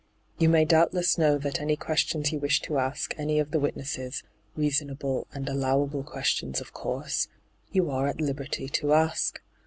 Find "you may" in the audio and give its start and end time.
0.39-0.65